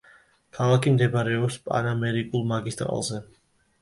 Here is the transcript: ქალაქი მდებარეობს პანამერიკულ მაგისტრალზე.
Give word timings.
ქალაქი 0.59 0.93
მდებარეობს 0.95 1.59
პანამერიკულ 1.67 2.49
მაგისტრალზე. 2.53 3.21